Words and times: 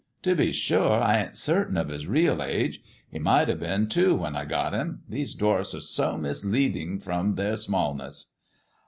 To 0.23 0.33
be 0.33 0.51
sure, 0.51 0.93
I 0.99 1.21
ain't 1.21 1.37
certain 1.37 1.77
of 1.77 1.89
his 1.89 2.07
real 2.07 2.41
age. 2.41 2.81
He 3.11 3.19
might 3.19 3.47
have 3.49 3.59
been 3.59 3.85
two 3.87 4.15
when 4.15 4.35
I 4.35 4.45
got 4.45 4.73
him— 4.73 5.01
these 5.07 5.35
dwarfs 5.35 5.75
are 5.75 5.79
so 5.81 6.17
misleading 6.17 6.99
from 6.99 7.35
their 7.35 7.55
smallness." 7.55 8.33